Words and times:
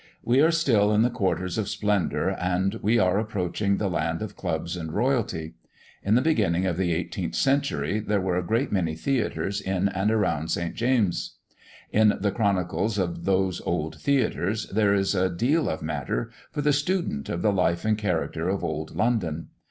We 0.23 0.41
are 0.41 0.49
still 0.49 0.91
in 0.91 1.03
the 1.03 1.11
quarters 1.11 1.59
of 1.59 1.69
splendour, 1.69 2.29
and 2.41 2.73
we 2.81 2.97
are 2.97 3.19
approaching 3.19 3.77
the 3.77 3.87
land 3.87 4.23
of 4.23 4.35
clubs 4.35 4.75
and 4.75 4.91
royalty. 4.91 5.53
In 6.01 6.15
the 6.15 6.23
beginning 6.23 6.65
of 6.65 6.75
the 6.75 6.91
18th 6.95 7.35
century 7.35 7.99
there 7.99 8.19
were 8.19 8.35
a 8.35 8.41
great 8.41 8.71
many 8.71 8.95
theatres 8.95 9.61
in 9.61 9.89
and 9.89 10.09
around 10.09 10.47
St. 10.49 10.73
James's. 10.73 11.35
In 11.91 12.17
the 12.19 12.31
chronicles 12.31 12.97
of 12.97 13.25
those 13.25 13.61
old 13.63 13.99
theatres, 14.01 14.65
there 14.71 14.95
is 14.95 15.13
a 15.13 15.29
deal 15.29 15.69
of 15.69 15.83
matter 15.83 16.31
for 16.51 16.63
the 16.63 16.73
student 16.73 17.29
of 17.29 17.43
the 17.43 17.53
life 17.53 17.85
and 17.85 17.95
character 17.95 18.49
of 18.49 18.63
old 18.63 18.95
London. 18.95 19.49